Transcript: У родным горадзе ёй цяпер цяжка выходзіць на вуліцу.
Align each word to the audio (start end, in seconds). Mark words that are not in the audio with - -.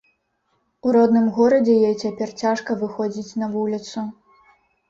У 0.85 0.93
родным 0.95 1.27
горадзе 1.35 1.75
ёй 1.89 1.95
цяпер 2.05 2.33
цяжка 2.41 2.79
выходзіць 2.85 3.37
на 3.43 3.47
вуліцу. 3.53 3.99